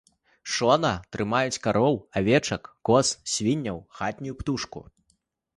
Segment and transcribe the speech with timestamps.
[0.53, 4.79] Шона трымаюць кароў, авечак, коз, свінняў, хатнюю птушку.